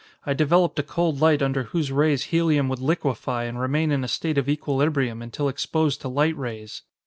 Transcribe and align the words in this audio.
I 0.25 0.33
developed 0.33 0.79
a 0.79 0.81
cold 0.81 1.21
light 1.21 1.43
under 1.43 1.61
whose 1.61 1.91
rays 1.91 2.23
helium 2.33 2.69
would 2.69 2.79
liquefy 2.79 3.43
and 3.43 3.59
remain 3.61 3.91
in 3.91 4.03
a 4.03 4.07
state 4.07 4.39
of 4.39 4.49
equilibrium 4.49 5.21
until 5.21 5.47
exposed 5.47 6.01
to 6.01 6.07
light 6.07 6.35
rays. 6.35 6.81